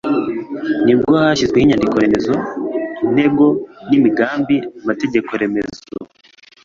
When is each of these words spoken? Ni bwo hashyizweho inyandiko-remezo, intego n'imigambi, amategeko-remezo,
Ni 0.85 0.93
bwo 0.99 1.13
hashyizweho 1.23 1.63
inyandiko-remezo, 1.65 2.33
intego 3.05 3.45
n'imigambi, 3.89 4.55
amategeko-remezo, 4.81 5.81